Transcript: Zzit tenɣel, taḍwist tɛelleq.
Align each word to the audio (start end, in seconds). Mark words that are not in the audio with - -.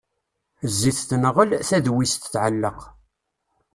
Zzit 0.71 0.99
tenɣel, 1.09 1.49
taḍwist 1.67 2.23
tɛelleq. 2.33 2.79